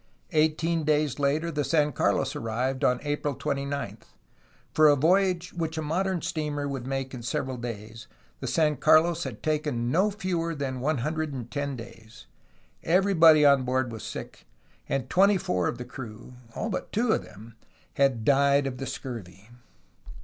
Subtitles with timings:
[0.31, 3.99] Eighteen days later the San Carlos arrived, on April 29.
[4.73, 8.07] For a voyage which a modern steamer would make in several days,
[8.39, 12.25] the San Carlos had taken no fewer than 110 days.
[12.83, 14.47] Everybody on board was sick,
[14.89, 17.53] and twenty four of the crew (all but two of them)
[17.93, 19.49] had died of the scurvy.